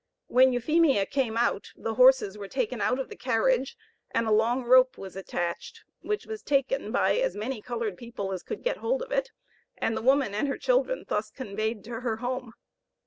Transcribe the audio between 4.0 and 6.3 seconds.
and a long rope was attached, which